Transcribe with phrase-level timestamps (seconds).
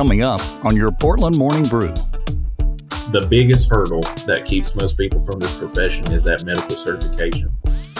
[0.00, 1.92] coming up on your Portland Morning Brew.
[3.12, 7.52] The biggest hurdle that keeps most people from this profession is that medical certification.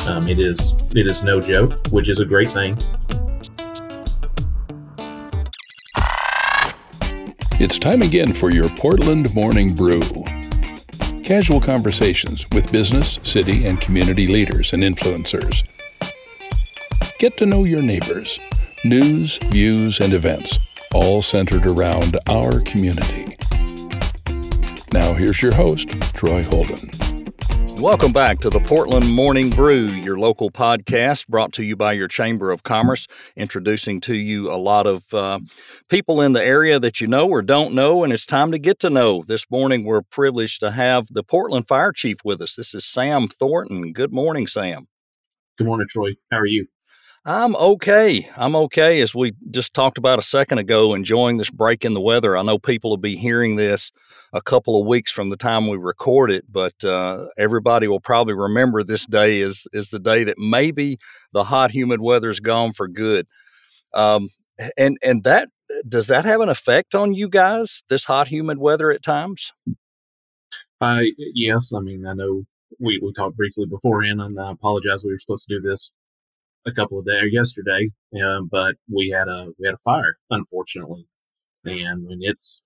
[0.06, 2.78] Um, it is it is no joke, which is a great thing.
[7.60, 10.00] It's time again for your Portland Morning Brew.
[11.22, 15.68] Casual conversations with business, city, and community leaders and influencers.
[17.18, 18.40] Get to know your neighbors.
[18.86, 20.58] News, views, and events,
[20.94, 23.36] all centered around our community.
[24.92, 26.90] Now, here's your host, Troy Holden.
[27.80, 32.08] Welcome back to the Portland Morning Brew, your local podcast brought to you by your
[32.08, 33.06] Chamber of Commerce,
[33.36, 35.38] introducing to you a lot of uh,
[35.88, 38.80] people in the area that you know or don't know, and it's time to get
[38.80, 39.22] to know.
[39.26, 42.54] This morning, we're privileged to have the Portland Fire Chief with us.
[42.54, 43.92] This is Sam Thornton.
[43.94, 44.86] Good morning, Sam.
[45.56, 46.10] Good morning, Troy.
[46.30, 46.66] How are you?
[47.26, 48.26] I'm okay.
[48.38, 49.00] I'm okay.
[49.02, 52.34] As we just talked about a second ago, enjoying this break in the weather.
[52.34, 53.92] I know people will be hearing this
[54.32, 58.32] a couple of weeks from the time we record it, but uh, everybody will probably
[58.32, 60.96] remember this day is is the day that maybe
[61.32, 63.26] the hot, humid weather's gone for good.
[63.92, 64.30] Um,
[64.78, 65.50] and and that
[65.86, 67.82] does that have an effect on you guys?
[67.90, 69.52] This hot, humid weather at times.
[70.80, 71.70] I yes.
[71.76, 72.44] I mean, I know
[72.78, 75.04] we, we talked briefly beforehand, and I apologize.
[75.04, 75.92] We were supposed to do this
[76.66, 77.90] a couple of days yesterday,
[78.22, 81.06] um, but we had a we had a fire, unfortunately,
[81.64, 82.62] and when it's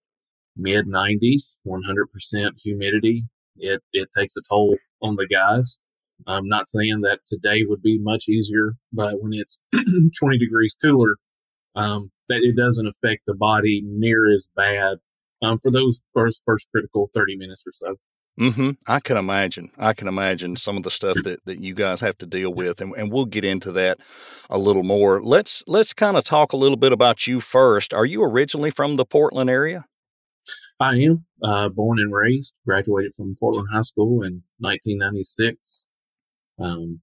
[0.57, 3.25] mid 90s, 100% humidity,
[3.57, 5.79] it it takes a toll on the guys.
[6.27, 9.59] I'm not saying that today would be much easier, but when it's
[10.19, 11.17] 20 degrees cooler,
[11.75, 14.99] um, that it doesn't affect the body near as bad
[15.43, 17.97] um, for those first first critical 30 minutes or so.
[18.39, 18.71] Mm-hmm.
[18.89, 19.71] I can imagine.
[19.79, 22.81] I can imagine some of the stuff that, that you guys have to deal with,
[22.81, 24.01] and, and we'll get into that
[24.51, 25.23] a little more.
[25.23, 27.95] Let's let's kind of talk a little bit about you first.
[27.95, 29.85] Are you originally from the Portland area?
[30.81, 32.55] I am uh, born and raised.
[32.67, 35.85] Graduated from Portland High School in 1996.
[36.59, 37.03] Um,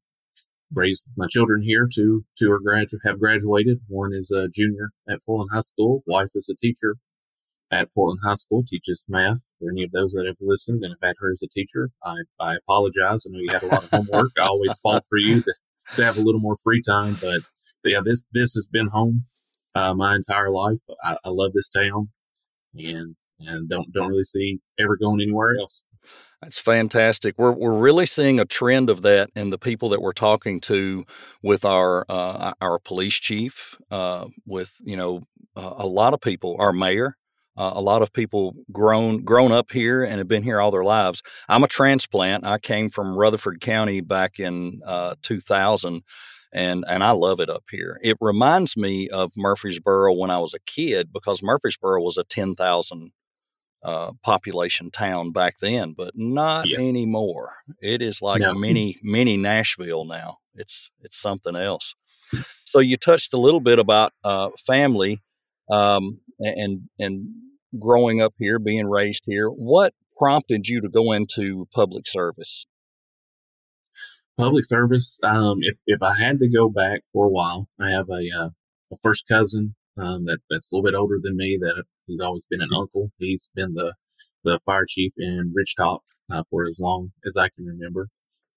[0.74, 1.88] raised my children here.
[1.90, 3.80] Two two are gradu- have graduated.
[3.88, 6.04] One is a junior at Portland High School.
[6.06, 6.98] Wife is a teacher
[7.72, 9.46] at Portland High School, teaches math.
[9.60, 12.18] For any of those that have listened and have had her as a teacher, I,
[12.40, 13.26] I apologize.
[13.26, 14.32] I know you had a lot of homework.
[14.38, 15.54] I always fought for you to,
[15.96, 17.42] to have a little more free time, but
[17.84, 19.26] yeah, this this has been home
[19.76, 20.80] uh, my entire life.
[21.04, 22.10] I, I love this town,
[22.76, 25.84] and and don't don't really see ever going anywhere else.
[26.42, 27.36] That's fantastic.
[27.38, 31.06] We're we're really seeing a trend of that in the people that we're talking to
[31.44, 35.24] with our uh, our police chief, uh, with you know
[35.56, 37.18] uh, a lot of people, our mayor,
[37.58, 40.84] uh, a lot of people grown grown up here and have been here all their
[40.84, 41.22] lives.
[41.50, 42.46] I'm a transplant.
[42.46, 46.04] I came from Rutherford County back in uh, 2000,
[46.54, 48.00] and and I love it up here.
[48.02, 53.12] It reminds me of Murfreesboro when I was a kid because Murfreesboro was a 10,000
[53.84, 56.80] uh, population town back then, but not yes.
[56.80, 57.56] anymore.
[57.82, 58.54] It is like no.
[58.54, 60.38] mini mini Nashville now.
[60.56, 61.96] It's it's something else.
[62.66, 65.20] So you touched a little bit about uh, family.
[65.70, 67.30] Um, and and
[67.80, 72.66] growing up here, being raised here, what prompted you to go into public service?
[74.38, 75.20] Public service.
[75.24, 78.50] Um, if if I had to go back for a while, I have a uh,
[78.92, 81.58] a first cousin um, that that's a little bit older than me.
[81.60, 83.12] That he's always been an uncle.
[83.18, 83.96] He's been the
[84.44, 86.00] the fire chief in Ridgetop
[86.32, 88.10] uh, for as long as I can remember.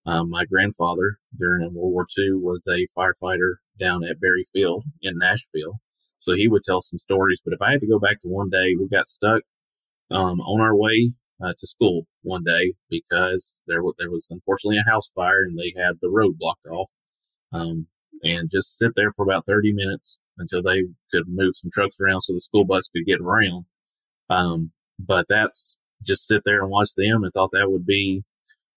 [0.06, 5.18] Um, my grandfather during World War II was a firefighter down at Berry Field in
[5.18, 5.80] Nashville.
[6.18, 7.42] So he would tell some stories.
[7.44, 9.42] But if I had to go back to one day, we got stuck
[10.10, 14.90] um, on our way uh, to school one day because there, there was unfortunately a
[14.90, 16.90] house fire and they had the road blocked off.
[17.52, 17.86] Um,
[18.22, 22.22] and just sit there for about 30 minutes until they could move some trucks around
[22.22, 23.66] so the school bus could get around.
[24.30, 28.24] Um, but that's just sit there and watch them and thought that would be,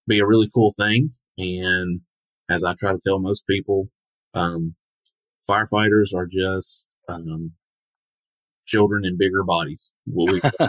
[0.06, 1.10] be a really cool thing.
[1.36, 2.02] And
[2.48, 3.88] as I try to tell most people,
[4.34, 4.74] um,
[5.48, 7.52] firefighters are just um,
[8.66, 9.92] children in bigger bodies.
[10.06, 10.40] What we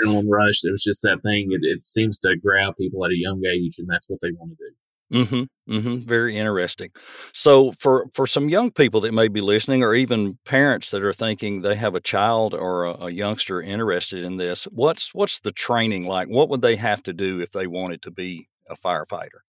[0.00, 0.64] adrenaline rush.
[0.64, 1.48] It was just that thing.
[1.50, 4.52] It, it, seems to grab people at a young age, and that's what they want
[4.52, 4.74] to do.
[5.10, 5.96] Mm-hmm, mm-hmm.
[6.06, 6.90] Very interesting.
[7.32, 11.14] So, for for some young people that may be listening, or even parents that are
[11.14, 15.52] thinking they have a child or a, a youngster interested in this, what's what's the
[15.52, 16.28] training like?
[16.28, 19.40] What would they have to do if they wanted to be a firefighter?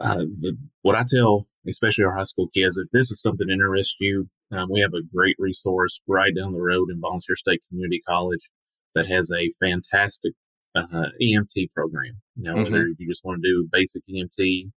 [0.00, 3.52] Uh, the, what I tell, especially our high school kids, if this is something that
[3.52, 7.62] interests you, um, we have a great resource right down the road in Volunteer State
[7.68, 8.50] Community College
[8.94, 10.34] that has a fantastic
[10.74, 12.20] uh, EMT program.
[12.36, 12.64] Now, mm-hmm.
[12.64, 14.70] whether you just want to do basic EMT,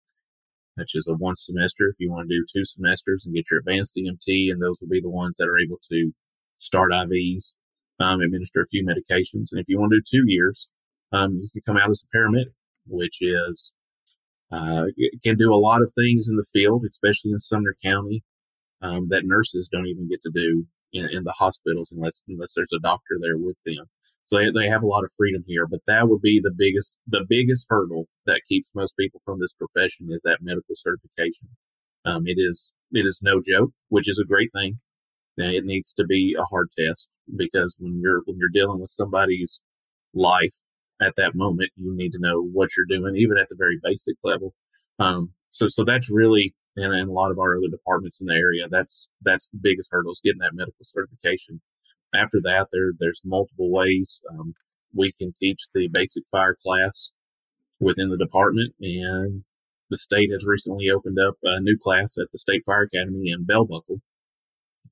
[0.76, 3.60] which is a one semester, if you want to do two semesters and get your
[3.60, 6.12] advanced EMT, and those will be the ones that are able to
[6.58, 7.54] start IVs.
[8.00, 9.52] um, administer a few medications.
[9.52, 10.68] And if you want to do two years,
[11.12, 12.54] um, you can come out as a paramedic,
[12.86, 13.72] which is
[14.50, 14.86] uh,
[15.22, 18.22] can do a lot of things in the field, especially in Sumner County,
[18.84, 22.72] um, that nurses don't even get to do in, in, the hospitals unless unless there's
[22.72, 23.86] a doctor there with them.
[24.22, 25.66] So they, they have a lot of freedom here.
[25.66, 29.54] But that would be the biggest the biggest hurdle that keeps most people from this
[29.54, 31.48] profession is that medical certification.
[32.04, 34.76] Um, it is it is no joke, which is a great thing.
[35.36, 38.90] Now, it needs to be a hard test because when you're when you're dealing with
[38.90, 39.60] somebody's
[40.12, 40.62] life
[41.00, 44.16] at that moment, you need to know what you're doing, even at the very basic
[44.22, 44.54] level.
[44.98, 48.34] Um, so so that's really and, and a lot of our other departments in the
[48.34, 51.60] area, that's that's the biggest hurdle is getting that medical certification.
[52.14, 54.54] After that, there there's multiple ways um,
[54.94, 57.10] we can teach the basic fire class
[57.80, 59.44] within the department, and
[59.90, 63.44] the state has recently opened up a new class at the State Fire Academy in
[63.44, 64.00] Bell Buckle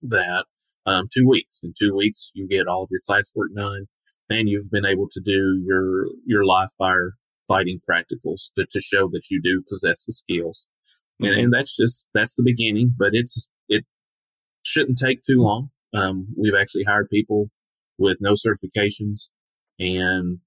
[0.03, 0.45] that
[0.87, 1.61] um, two weeks.
[1.63, 3.87] In two weeks, you get all of your classwork done,
[4.29, 7.15] and you've been able to do your your live fire
[7.49, 10.67] fighting practicals to, to show that you do possess the skills.
[11.23, 13.85] And, and, that's just that's the beginning, but it's it
[14.63, 15.71] shouldn't take too long.
[15.95, 17.51] Um, we've actually hired people
[17.99, 19.29] with no certifications,
[19.79, 20.39] and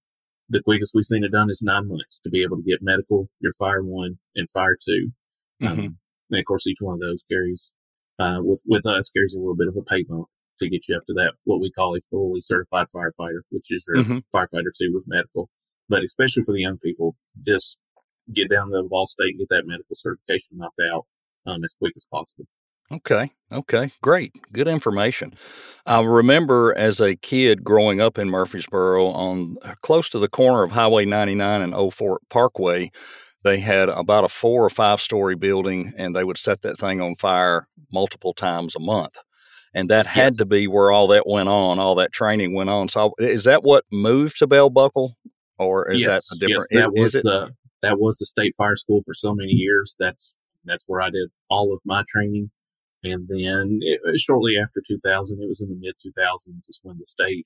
[0.50, 3.30] the quickest we've seen it done is nine months to be able to get medical,
[3.40, 5.12] your fire one, and fire 2
[5.62, 5.80] mm-hmm.
[5.80, 5.98] um,
[6.30, 7.72] and of course, each one of those carries
[8.20, 10.28] uh, with with us carries a little bit of a pay bump
[10.60, 13.86] to get you up to that what we call a fully certified firefighter, which is
[13.88, 14.18] your mm-hmm.
[14.36, 15.50] firefighter two with medical.
[15.88, 17.78] But especially for the young people, just
[18.34, 21.06] get down to Vol State and get that medical certification knocked out
[21.46, 22.46] um, as quick as possible.
[22.92, 23.32] Okay.
[23.52, 23.92] Okay.
[24.02, 24.32] Great.
[24.54, 25.34] Good information.
[25.86, 30.72] I remember as a kid growing up in Murfreesboro on close to the corner of
[30.72, 32.92] Highway 99 and Old Fort Parkway,
[33.44, 37.02] they had about a four or five story building and they would set that thing
[37.02, 39.18] on fire multiple times a month.
[39.74, 40.38] And that had yes.
[40.38, 42.88] to be where all that went on, all that training went on.
[42.88, 45.18] So is that what moved to Bell Buckle?
[45.58, 46.30] Or is yes.
[46.30, 47.52] that a different yes, that was the
[47.86, 49.96] that was the state fire school for so many years.
[50.00, 50.36] That's
[50.66, 52.50] that's where I did all of my training.
[53.04, 56.98] And then it, uh, shortly after 2000, it was in the mid 2000s, is when
[56.98, 57.46] the state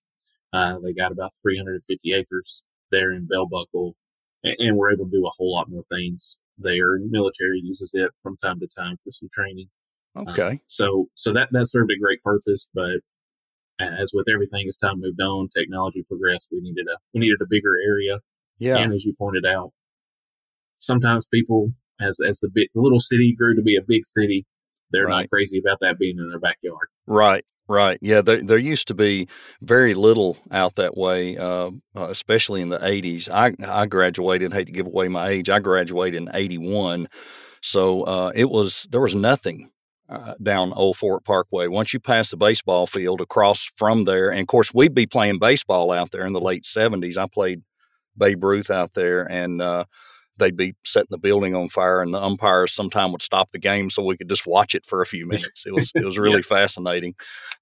[0.54, 3.96] uh, they got about 350 acres there in Bell Buckle,
[4.44, 6.98] and, and we're able to do a whole lot more things there.
[7.00, 9.68] Military uses it from time to time for some training.
[10.16, 10.52] Uh, okay.
[10.52, 13.02] Um, so so that that served a great purpose, but
[13.80, 16.50] as with everything, as time moved on, technology progressed.
[16.52, 18.20] We needed a we needed a bigger area.
[18.58, 18.78] Yeah.
[18.78, 19.72] And as you pointed out,
[20.80, 24.46] sometimes people, as as the big, little city grew to be a big city,
[24.92, 25.22] they're right.
[25.22, 26.88] not crazy about that being in their backyard.
[27.08, 27.46] Right.
[27.68, 28.00] Right.
[28.02, 28.22] Yeah.
[28.22, 29.28] There, there used to be
[29.62, 33.30] very little out that way, uh, uh, especially in the 80s.
[33.30, 37.08] I, I graduated, hate to give away my age, I graduated in 81.
[37.62, 39.70] So uh, it was, there was nothing
[40.10, 41.68] uh, down Old Fort Parkway.
[41.68, 45.38] Once you pass the baseball field across from there, and of course, we'd be playing
[45.38, 47.18] baseball out there in the late 70s.
[47.18, 47.62] I played
[48.18, 49.86] Babe Ruth out there, and uh,
[50.40, 53.90] they'd be setting the building on fire, and the umpires sometime would stop the game
[53.90, 55.66] so we could just watch it for a few minutes.
[55.66, 56.48] It was it was really yes.
[56.48, 57.16] fascinating.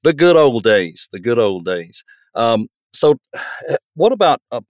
[0.04, 2.04] The good old days, the good old days.
[2.36, 3.16] Um, so,
[3.96, 4.42] what about?
[4.52, 4.62] Uh,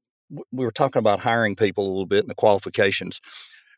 [0.51, 3.21] we were talking about hiring people a little bit and the qualifications.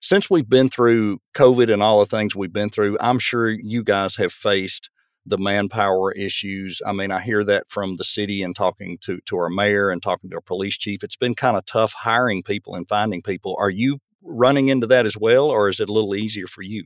[0.01, 3.83] Since we've been through COVID and all the things we've been through, I'm sure you
[3.83, 4.89] guys have faced
[5.25, 6.81] the manpower issues.
[6.85, 10.01] I mean, I hear that from the city and talking to to our mayor and
[10.01, 11.03] talking to our police chief.
[11.03, 13.55] It's been kind of tough hiring people and finding people.
[13.59, 16.85] Are you running into that as well, or is it a little easier for you?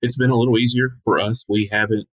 [0.00, 1.44] It's been a little easier for us.
[1.48, 2.08] We haven't,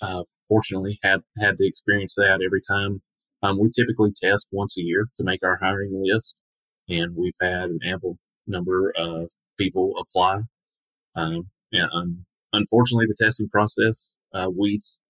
[0.00, 3.02] uh, fortunately, had had to experience that every time.
[3.42, 6.36] Um, we typically test once a year to make our hiring list,
[6.88, 10.42] and we've had an ample number of people apply.
[11.14, 15.00] Um, and um, unfortunately, the testing process uh, weeds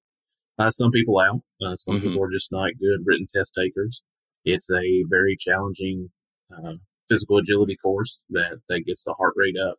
[0.59, 1.41] uh, some people out.
[1.63, 2.09] Uh, some mm-hmm.
[2.09, 4.03] people are just not good written test takers.
[4.45, 6.11] It's a very challenging
[6.51, 6.75] uh,
[7.09, 9.77] physical agility course that, that gets the heart rate up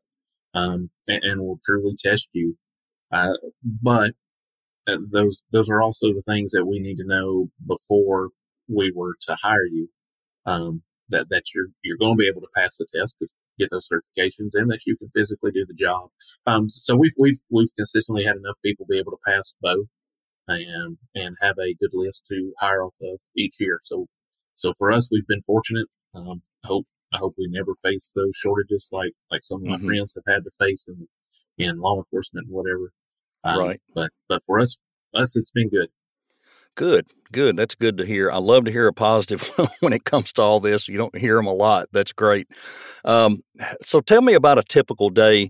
[0.53, 2.57] um, and, and, will truly test you.
[3.11, 4.13] Uh, but
[4.87, 8.29] those those are also the things that we need to know before
[8.67, 9.89] we were to hire you.
[10.45, 13.17] Um, that that you're you're going to be able to pass the test,
[13.59, 16.09] get those certifications, and that you can physically do the job.
[16.45, 19.89] Um, so we've we've we've consistently had enough people be able to pass both,
[20.47, 23.79] and and have a good list to hire off of each year.
[23.83, 24.07] So
[24.53, 25.87] so for us, we've been fortunate.
[26.15, 29.87] Um, hope I hope we never face those shortages like like some of my mm-hmm.
[29.87, 31.07] friends have had to face in
[31.57, 32.91] in law enforcement and whatever.
[33.43, 33.81] Um, right.
[33.93, 34.77] But but for us
[35.13, 35.89] us it's been good.
[36.75, 37.57] Good, good.
[37.57, 38.31] That's good to hear.
[38.31, 39.49] I love to hear a positive
[39.79, 40.87] when it comes to all this.
[40.87, 41.87] You don't hear them a lot.
[41.91, 42.47] That's great.
[43.03, 43.39] Um,
[43.81, 45.49] so tell me about a typical day,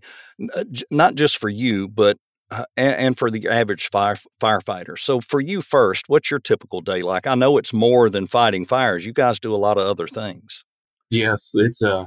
[0.55, 2.17] uh, not just for you, but
[2.49, 4.97] uh, and, and, for the average fire, firefighter.
[4.97, 7.27] So, for you first, what's your typical day like?
[7.27, 9.05] I know it's more than fighting fires.
[9.05, 10.63] You guys do a lot of other things.
[11.09, 12.05] Yes, it's a uh,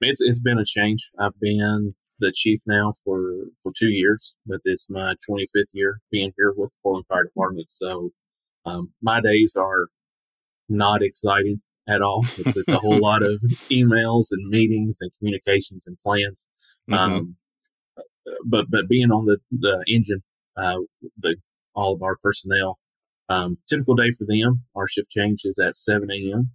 [0.00, 1.10] it's it's been a change.
[1.18, 6.32] I've been the chief now for for two years, but it's my 25th year being
[6.36, 7.70] here with the Portland Fire Department.
[7.70, 8.10] So,
[8.66, 9.86] um, my days are
[10.68, 12.24] not exciting at all.
[12.38, 16.48] It's, it's a whole lot of emails and meetings and communications and plans.
[16.90, 16.94] Mm-hmm.
[16.94, 17.36] Um,
[18.44, 20.22] but but being on the the engine,
[20.56, 20.78] uh,
[21.16, 21.36] the
[21.74, 22.78] all of our personnel,
[23.28, 26.50] um, typical day for them, our shift change is at 7 a.m.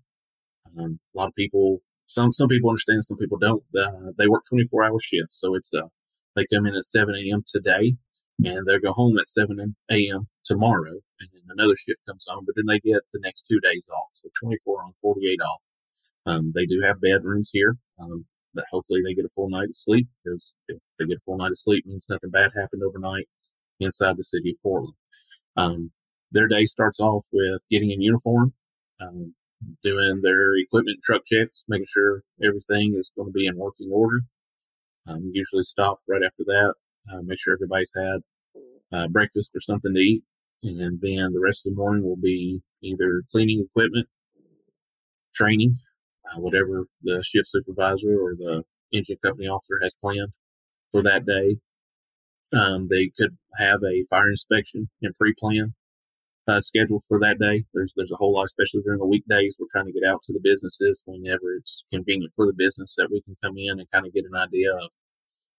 [0.80, 3.64] Um, a lot of people, some some people understand, some people don't.
[3.78, 5.88] Uh, they work 24 hour shifts, so it's uh,
[6.36, 7.44] they come in at 7 a.m.
[7.46, 7.96] today,
[8.44, 10.26] and they'll go home at 7 a.m.
[10.44, 12.46] tomorrow, and then another shift comes on.
[12.46, 15.64] But then they get the next two days off, so 24 on, 48 off.
[16.26, 17.76] Um, they do have bedrooms here.
[18.00, 18.26] Um,
[18.58, 21.38] that hopefully they get a full night of sleep because if they get a full
[21.38, 23.28] night of sleep means nothing bad happened overnight
[23.80, 24.96] inside the city of Portland.
[25.56, 25.92] Um,
[26.32, 28.54] their day starts off with getting in uniform,
[29.00, 29.34] um,
[29.84, 34.22] doing their equipment truck checks, making sure everything is going to be in working order.
[35.08, 36.74] Um, usually stop right after that,
[37.12, 38.22] uh, make sure everybody's had
[38.92, 40.24] uh, breakfast or something to eat.
[40.64, 44.08] And then the rest of the morning will be either cleaning equipment,
[45.34, 45.76] training,
[46.26, 50.34] uh, whatever the shift supervisor or the engine company officer has planned
[50.92, 51.58] for that day.
[52.54, 55.76] Um, they could have a fire inspection and pre-plan
[56.48, 56.62] uh,
[57.08, 57.66] for that day.
[57.74, 59.58] There's there's a whole lot, especially during the weekdays.
[59.60, 63.12] We're trying to get out to the businesses whenever it's convenient for the business that
[63.12, 64.92] we can come in and kind of get an idea of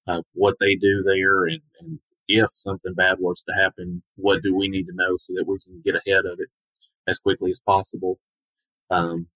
[0.07, 4.55] of what they do there and, and if something bad was to happen, what do
[4.55, 6.49] we need to know so that we can get ahead of it
[7.07, 8.19] as quickly as possible.
[8.91, 9.29] Um,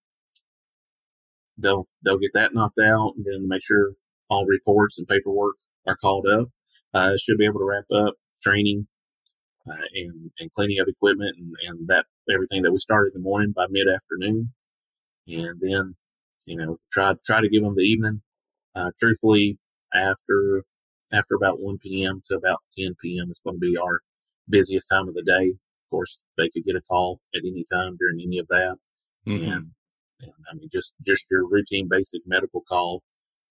[1.58, 3.92] they'll they'll get that knocked out and then make sure
[4.28, 5.56] all reports and paperwork
[5.86, 6.48] are called up.
[6.94, 8.86] Uh, should be able to wrap up training
[9.68, 13.24] uh, and and cleaning of equipment and, and that everything that we started in the
[13.24, 14.52] morning by mid afternoon,
[15.26, 15.94] and then
[16.44, 18.22] you know try try to give them the evening.
[18.74, 19.58] Uh, truthfully,
[19.94, 20.64] after
[21.12, 22.22] after about 1 p.m.
[22.26, 23.30] to about 10 p.m.
[23.30, 24.00] is going to be our
[24.48, 25.50] busiest time of the day.
[25.50, 28.78] Of course, they could get a call at any time during any of that,
[29.26, 29.44] mm-hmm.
[29.44, 29.70] and
[30.20, 33.02] and I mean, just just your routine basic medical call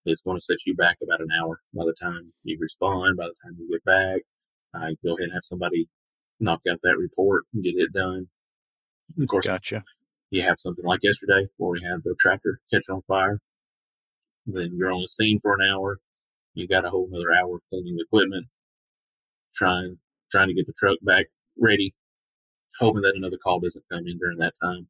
[0.05, 3.17] is going to set you back about an hour by the time you respond.
[3.17, 4.21] By the time you get back,
[4.73, 5.87] I go ahead and have somebody
[6.41, 8.27] knock out that report and get it done.
[9.19, 9.83] of course, gotcha.
[10.29, 13.39] You have something like yesterday where we had the tractor catch on fire.
[14.45, 15.99] Then you're on the scene for an hour.
[16.53, 18.47] You got a whole another hour of cleaning the equipment,
[19.53, 19.97] trying
[20.31, 21.27] trying to get the truck back
[21.59, 21.93] ready,
[22.79, 24.87] hoping that another call doesn't come in during that time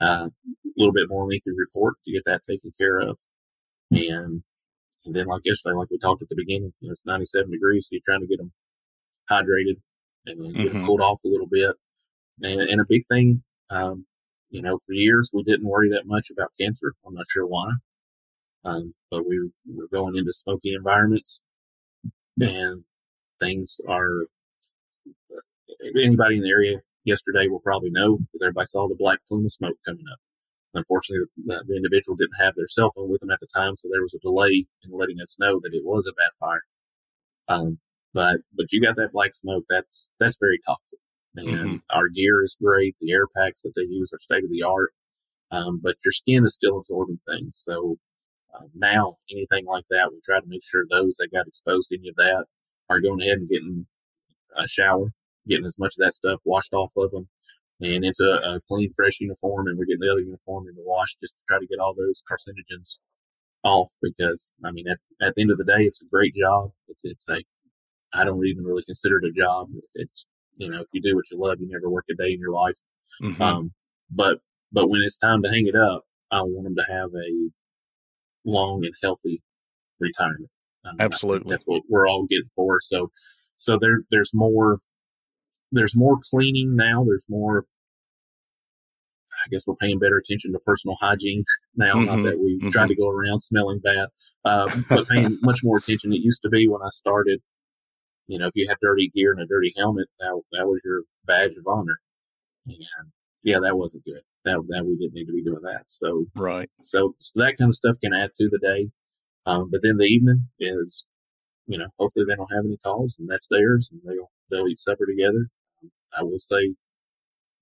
[0.00, 0.28] uh,
[0.64, 3.18] a little bit more lengthy report to get that taken care of.
[3.90, 4.42] And,
[5.04, 7.86] and then like yesterday, like we talked at the beginning, you know, it's 97 degrees.
[7.86, 8.52] So you're trying to get them
[9.30, 9.80] hydrated
[10.26, 10.84] and mm-hmm.
[10.84, 11.76] cooled off a little bit.
[12.42, 14.06] And, and a big thing, um,
[14.50, 16.94] you know, for years we didn't worry that much about cancer.
[17.06, 17.70] I'm not sure why.
[18.64, 21.40] Um, but we were going into smoky environments
[22.40, 22.84] and
[23.38, 24.26] things are
[25.96, 29.52] anybody in the area yesterday will probably know because everybody saw the black plume of
[29.52, 30.18] smoke coming up.
[30.74, 33.88] Unfortunately, the, the, individual didn't have their cell phone with them at the time, so
[33.90, 36.62] there was a delay in letting us know that it was a bad fire.
[37.48, 37.78] Um,
[38.14, 39.64] but but you got that black smoke.
[39.68, 40.98] That's that's very toxic.
[41.36, 41.76] And mm-hmm.
[41.90, 42.96] our gear is great.
[43.00, 44.90] The air packs that they use are state of the art.
[45.52, 47.62] Um, but your skin is still absorbing things.
[47.64, 47.98] So
[48.54, 51.98] uh, now anything like that, we try to make sure those that got exposed to
[51.98, 52.46] any of that
[52.88, 53.86] are going ahead and getting
[54.56, 55.12] a shower
[55.46, 57.28] getting as much of that stuff washed off of them
[57.80, 59.66] and into a clean, fresh uniform.
[59.66, 61.94] And we're getting the other uniform in the wash just to try to get all
[61.94, 62.98] those carcinogens
[63.62, 66.72] off because, I mean, at, at the end of the day, it's a great job.
[66.88, 67.46] It's, it's like,
[68.12, 69.68] I don't even really consider it a job.
[69.94, 70.26] It's,
[70.56, 72.52] you know, if you do what you love, you never work a day in your
[72.52, 72.78] life.
[73.22, 73.42] Mm-hmm.
[73.42, 73.72] Um,
[74.10, 74.38] but,
[74.72, 77.50] but when it's time to hang it up, I want them to have a
[78.44, 79.42] long and healthy
[79.98, 80.50] retirement.
[80.84, 81.50] Um, Absolutely.
[81.50, 82.78] That's what we're all getting for.
[82.80, 83.10] So,
[83.54, 84.78] so there, there's more
[85.72, 87.04] there's more cleaning now.
[87.04, 87.64] There's more.
[89.32, 91.44] I guess we're paying better attention to personal hygiene
[91.76, 91.94] now.
[91.94, 92.68] Mm-hmm, not that we mm-hmm.
[92.70, 94.08] try to go around smelling bad,
[94.44, 96.12] uh, but paying much more attention.
[96.12, 97.40] It used to be when I started.
[98.26, 101.02] You know, if you had dirty gear and a dirty helmet, that that was your
[101.26, 101.98] badge of honor.
[102.66, 102.78] And
[103.42, 104.22] yeah, that wasn't good.
[104.44, 105.84] That that we didn't need to be doing that.
[105.90, 106.70] So right.
[106.80, 108.90] So, so that kind of stuff can add to the day.
[109.46, 111.06] Um, but then the evening is,
[111.66, 114.78] you know, hopefully they don't have any calls and that's theirs and they'll they'll eat
[114.78, 115.50] supper together
[116.16, 116.74] I will say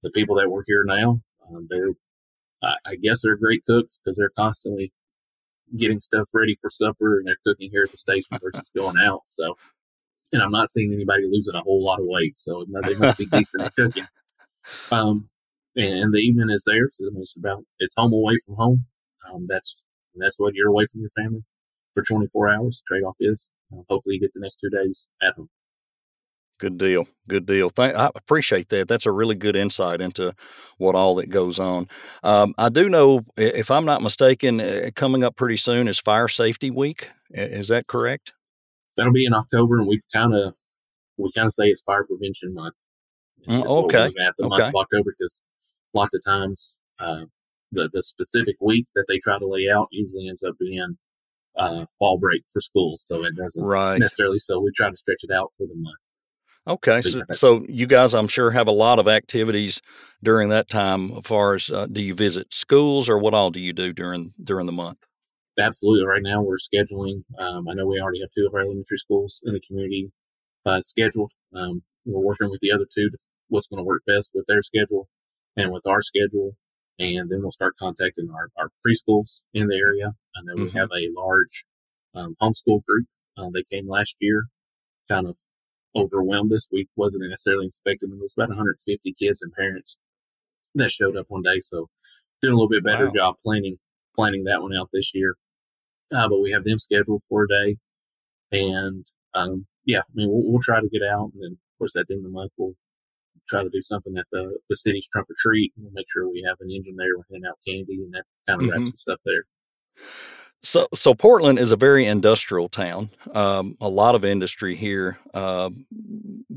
[0.02, 1.92] the people that work here now, um, they're,
[2.62, 4.92] I, I, guess they're great cooks because they're constantly
[5.76, 9.22] getting stuff ready for supper and they're cooking here at the station versus going out.
[9.24, 9.56] So
[10.32, 13.26] and I'm not seeing anybody losing a whole lot of weight, so they must be
[13.26, 14.04] decent at cooking.
[14.92, 15.26] Um,
[15.76, 16.88] and the evening is there.
[16.92, 18.84] So it's about it's home away from home.
[19.32, 19.82] Um, that's
[20.16, 21.44] that's what you're away from your family
[21.94, 22.82] for 24 hours.
[22.86, 25.48] Trade off is uh, hopefully you get the next two days at home.
[26.58, 27.06] Good deal.
[27.28, 27.70] Good deal.
[27.70, 28.88] Thank, I appreciate that.
[28.88, 30.34] That's a really good insight into
[30.76, 31.86] what all that goes on.
[32.24, 36.26] Um, I do know, if I'm not mistaken, uh, coming up pretty soon is Fire
[36.26, 37.10] Safety Week.
[37.30, 38.34] Is that correct?
[38.98, 40.56] That'll be in October, and we've kind of
[41.16, 42.74] we kind of say it's Fire Prevention Month.
[43.46, 44.06] Mm, okay.
[44.06, 44.48] At the okay.
[44.48, 45.40] month of October, because
[45.94, 47.26] lots of times uh,
[47.70, 50.98] the the specific week that they try to lay out usually ends up being
[51.56, 53.98] uh, fall break for schools, so it doesn't right.
[54.00, 54.40] necessarily.
[54.40, 55.98] So we try to stretch it out for the month.
[56.66, 59.80] Okay, so, so, you guys, I'm sure, have a lot of activities
[60.22, 61.10] during that time.
[61.12, 64.34] As far as uh, do you visit schools, or what all do you do during
[64.42, 65.07] during the month?
[65.58, 66.06] Absolutely.
[66.06, 67.24] Right now, we're scheduling.
[67.38, 70.12] Um, I know we already have two of our elementary schools in the community
[70.64, 71.32] uh, scheduled.
[71.54, 74.62] Um, we're working with the other two to what's going to work best with their
[74.62, 75.08] schedule
[75.56, 76.56] and with our schedule,
[76.98, 80.12] and then we'll start contacting our, our preschools in the area.
[80.36, 80.64] I know mm-hmm.
[80.64, 81.64] we have a large
[82.14, 83.06] um, homeschool group.
[83.36, 84.44] Uh, they came last year,
[85.08, 85.38] kind of
[85.96, 86.68] overwhelmed us.
[86.70, 88.18] We wasn't necessarily expecting them.
[88.18, 89.98] It was about 150 kids and parents
[90.74, 91.58] that showed up one day.
[91.58, 91.88] So
[92.40, 93.12] doing a little bit better wow.
[93.12, 93.78] job planning
[94.14, 95.36] planning that one out this year.
[96.12, 97.76] Uh, but we have them scheduled for a day,
[98.52, 101.96] and um, yeah, I mean we'll, we'll, try to get out, and then of course
[101.96, 102.74] at the end of the month we'll
[103.46, 105.72] try to do something at the the city's trunk or treat.
[105.76, 107.08] We'll make sure we have an engine there.
[107.14, 108.78] We'll hand out candy, and that kind of mm-hmm.
[108.78, 109.44] wraps the stuff there.
[110.62, 113.10] So, so Portland is a very industrial town.
[113.32, 115.70] Um, a lot of industry here, uh,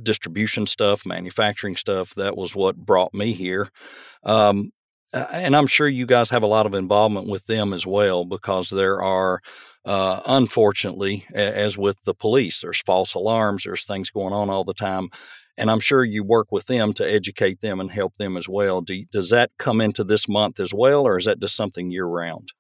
[0.01, 2.15] distribution stuff, manufacturing stuff.
[2.15, 3.69] That was what brought me here.
[4.23, 4.71] Um,
[5.13, 8.69] and I'm sure you guys have a lot of involvement with them as well because
[8.69, 9.41] there are,
[9.85, 14.73] uh, unfortunately, as with the police, there's false alarms, there's things going on all the
[14.73, 15.09] time.
[15.57, 18.81] And I'm sure you work with them to educate them and help them as well.
[18.81, 22.05] Do, does that come into this month as well, or is that just something year
[22.05, 22.53] round?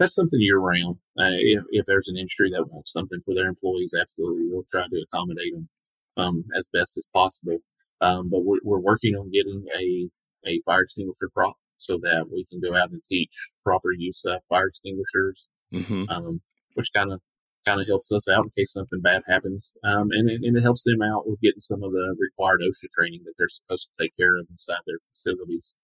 [0.00, 0.96] that's something year round.
[1.18, 4.86] Uh, if, if there's an industry that wants something for their employees, absolutely, we'll try
[4.88, 5.68] to accommodate them
[6.16, 7.58] um, as best as possible.
[8.00, 10.08] Um, but we're, we're, working on getting a,
[10.46, 14.44] a fire extinguisher prop so that we can go out and teach proper use of
[14.50, 16.04] fire extinguishers, mm-hmm.
[16.10, 16.42] um,
[16.74, 17.20] which kind of
[17.64, 20.62] kind of helps us out in case something bad happens, um, and, it, and it
[20.62, 24.02] helps them out with getting some of the required OSHA training that they're supposed to
[24.02, 25.74] take care of inside their facilities.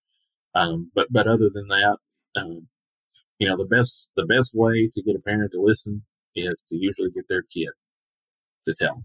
[0.54, 1.96] Um, but but other than that,
[2.35, 2.68] um,
[3.38, 6.04] you know, the best the best way to get a parent to listen
[6.35, 7.70] is to usually get their kid
[8.66, 9.04] to tell.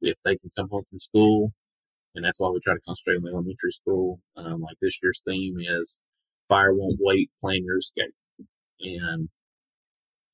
[0.00, 1.52] If they can come home from school,
[2.14, 4.20] and that's why we try to concentrate on the elementary school.
[4.36, 6.00] Um, like this year's theme is
[6.48, 8.14] "Fire Won't Wait, Plan Your Escape,"
[8.80, 9.28] and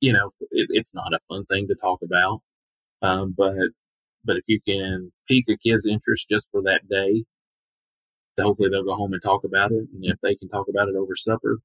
[0.01, 2.41] you know, it, it's not a fun thing to talk about,
[3.03, 3.55] um, but
[4.25, 7.25] but if you can pique a kid's interest just for that day,
[8.39, 9.89] hopefully they'll go home and talk about it.
[9.93, 11.59] And if they can talk about it over supper,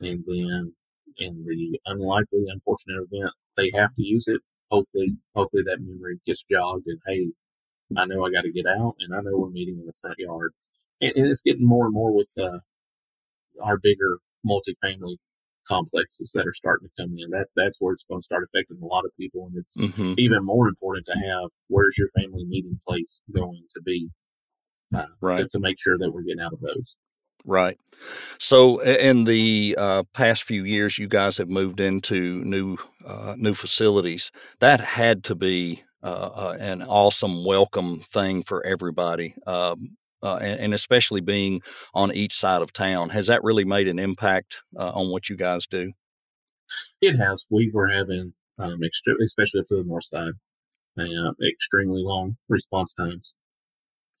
[0.00, 0.74] and then
[1.18, 6.44] in the unlikely, unfortunate event they have to use it, hopefully, hopefully that memory gets
[6.44, 7.32] jogged and hey,
[7.96, 10.18] I know I got to get out, and I know we're meeting in the front
[10.18, 10.52] yard,
[11.00, 12.58] and, and it's getting more and more with uh,
[13.62, 15.16] our bigger multifamily
[15.66, 17.30] complexes that are starting to come in.
[17.30, 20.14] That that's where it's going to start affecting a lot of people, and it's mm-hmm.
[20.18, 24.10] even more important to have where's your family meeting place going to be,
[24.94, 25.38] uh, right.
[25.38, 26.96] to, to make sure that we're getting out of those.
[27.46, 27.78] Right.
[28.38, 33.54] So, in the uh, past few years, you guys have moved into new uh, new
[33.54, 34.30] facilities.
[34.60, 40.60] That had to be uh, uh an awesome welcome thing for everybody, um, uh, and,
[40.60, 41.62] and, especially being
[41.94, 43.10] on each side of town.
[43.10, 45.92] Has that really made an impact uh, on what you guys do?
[47.00, 47.46] It has.
[47.50, 50.34] We were having, um, extre- especially up to the north side,
[51.44, 53.34] extremely long response times.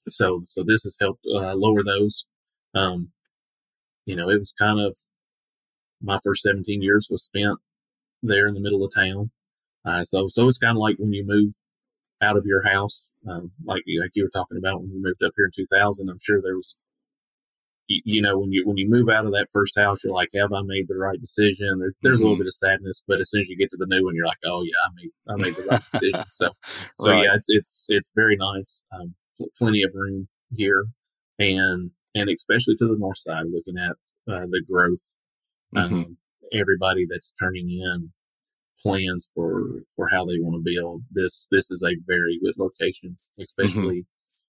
[0.06, 2.26] So, so this has helped lower those
[2.74, 3.10] um,
[4.04, 4.96] you know, it was kind of
[6.02, 7.58] my first 17 years was spent
[8.22, 9.30] there in the middle of town.
[9.84, 11.62] Uh, so, so it's kind of like when you move
[12.24, 15.32] out of your house, um, like, like you were talking about when you moved up
[15.36, 16.76] here in 2000, I'm sure there was,
[17.86, 20.30] you, you, know, when you, when you move out of that first house, you're like,
[20.34, 21.78] have I made the right decision?
[21.78, 22.22] There, there's mm-hmm.
[22.22, 22.42] a little mm-hmm.
[22.42, 24.38] bit of sadness, but as soon as you get to the new one, you're like,
[24.44, 26.24] oh yeah, I made, I made the right decision.
[26.28, 26.50] So,
[26.96, 27.24] so right.
[27.24, 28.84] yeah, it's, it's, it's very nice.
[28.92, 29.14] Um,
[29.58, 30.86] plenty of room here
[31.38, 33.96] and and especially to the north side, looking at
[34.32, 35.14] uh, the growth.
[35.74, 35.94] Mm-hmm.
[35.94, 36.16] Um,
[36.52, 38.12] everybody that's turning in
[38.84, 41.48] plans for for how they want to build this.
[41.50, 44.06] This is a very good location, especially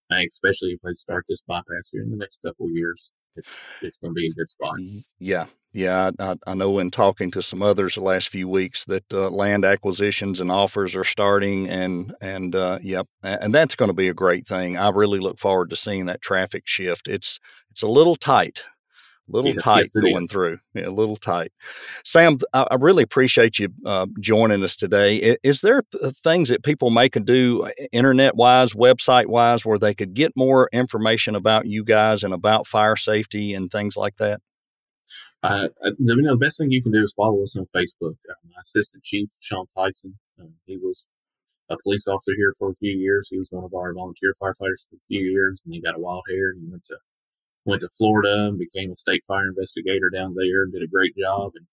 [0.10, 3.64] and especially if they start this bypass here in the next couple of years, it's
[3.82, 4.76] it's going to be a good spot.
[5.20, 6.12] Yeah, yeah.
[6.20, 9.66] I, I, know in talking to some others the last few weeks that uh, land
[9.66, 14.14] acquisitions and offers are starting, and and uh, yep, and that's going to be a
[14.14, 14.78] great thing.
[14.78, 17.08] I really look forward to seeing that traffic shift.
[17.08, 17.40] It's
[17.72, 18.66] it's a little tight
[19.28, 20.32] little yes, tight yes, going is.
[20.32, 20.60] through.
[20.74, 21.52] Yeah, a little tight.
[22.04, 25.18] Sam, I, I really appreciate you uh, joining us today.
[25.18, 29.66] Is, is, there uh, things that people may could do uh, internet wise, website wise,
[29.66, 33.98] where they could get more information about you guys and about fire safety and things
[33.98, 34.42] like that?
[35.44, 38.18] Uh, uh you know, the best thing you can do is follow us on Facebook.
[38.30, 41.06] Uh, my assistant chief, Sean Tyson, um, he was
[41.70, 43.30] a police officer here for a few years.
[43.30, 46.00] He was one of our volunteer firefighters for a few years, and he got a
[46.00, 46.98] wild hair and he went to
[47.66, 51.16] went to Florida and became a state fire investigator down there and did a great
[51.18, 51.52] job.
[51.56, 51.66] And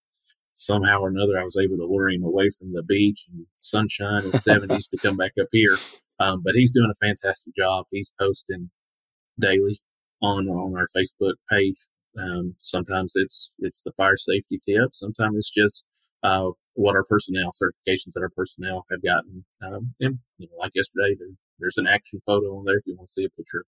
[0.53, 4.23] somehow or another, I was able to lure him away from the beach and sunshine
[4.23, 5.77] and 70s to come back up here.
[6.19, 7.85] Um, but he's doing a fantastic job.
[7.91, 8.69] He's posting
[9.39, 9.77] daily
[10.21, 11.77] on on our Facebook page.
[12.17, 14.93] Um, sometimes it's it's the fire safety tip.
[14.93, 15.85] Sometimes it's just
[16.21, 19.45] uh, what our personnel certifications that our personnel have gotten.
[19.61, 22.95] Um, and you know, like yesterday, there, there's an action photo on there if you
[22.95, 23.65] want to see a picture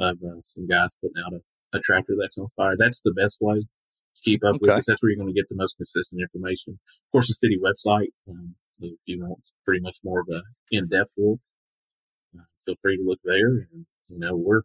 [0.00, 1.40] of uh, some guys putting out a
[1.74, 2.76] a tractor that's on fire.
[2.78, 3.66] That's the best way
[4.14, 4.58] to keep up okay.
[4.62, 4.86] with this.
[4.86, 6.78] That's where you're going to get the most consistent information.
[7.06, 11.14] Of course, the city website, um, if you want pretty much more of a in-depth
[11.18, 11.40] look,
[12.36, 13.48] uh, feel free to look there.
[13.48, 14.62] And, you know, we're,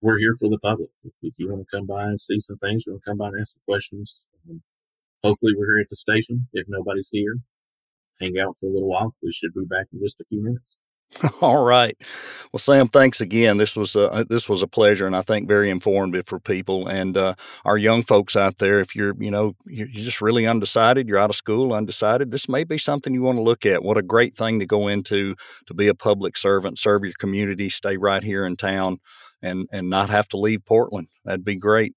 [0.00, 0.90] we're here for the public.
[1.04, 3.18] If, if you want to come by and see some things, you want to come
[3.18, 4.24] by and ask some questions.
[4.48, 4.62] Um,
[5.22, 6.48] hopefully we're here at the station.
[6.52, 7.36] If nobody's here,
[8.20, 9.14] hang out for a little while.
[9.22, 10.76] We should be back in just a few minutes.
[11.40, 11.96] All right.
[12.52, 13.56] Well, Sam, thanks again.
[13.58, 16.88] This was a, uh, this was a pleasure, and I think very informative for people
[16.88, 18.80] and uh, our young folks out there.
[18.80, 22.64] If you're you know you're just really undecided, you're out of school, undecided, this may
[22.64, 23.82] be something you want to look at.
[23.84, 27.68] What a great thing to go into to be a public servant, serve your community,
[27.68, 28.98] stay right here in town,
[29.40, 31.08] and and not have to leave Portland.
[31.24, 31.94] That'd be great.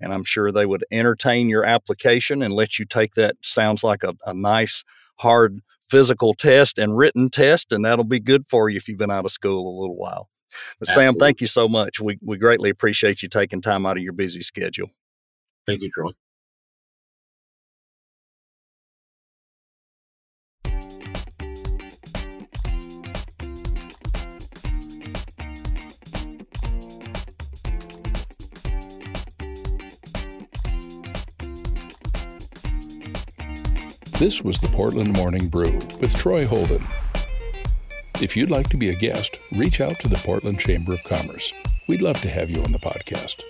[0.00, 3.36] And I'm sure they would entertain your application and let you take that.
[3.42, 4.84] Sounds like a, a nice
[5.20, 5.60] hard
[5.92, 9.26] physical test and written test, and that'll be good for you if you've been out
[9.26, 10.30] of school a little while.
[10.78, 12.00] But Sam, thank you so much.
[12.00, 14.88] We we greatly appreciate you taking time out of your busy schedule.
[15.66, 16.12] Thank you, Troy.
[34.22, 36.84] This was the Portland Morning Brew with Troy Holden.
[38.20, 41.52] If you'd like to be a guest, reach out to the Portland Chamber of Commerce.
[41.88, 43.42] We'd love to have you on the podcast.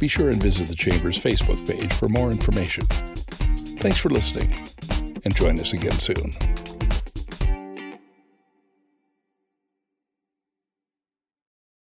[0.00, 2.86] Be sure and visit the Chamber's Facebook page for more information.
[3.78, 4.66] Thanks for listening,
[5.24, 6.32] and join us again soon.